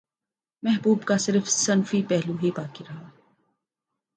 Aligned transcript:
محبوب 0.63 1.03
کا 1.03 1.17
صرف 1.17 1.49
صنفی 1.49 2.01
پہلو 2.09 2.33
باقی 2.55 2.83
رہا 2.89 3.09